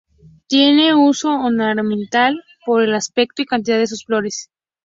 Tiene 0.47 0.95
uso 0.95 1.29
ornamental 1.29 2.43
por 2.65 2.81
el 2.81 2.95
aspecto 2.95 3.43
y 3.43 3.45
cantidad 3.45 3.77
de 3.77 3.85
sus 3.85 4.03
flores. 4.03 4.49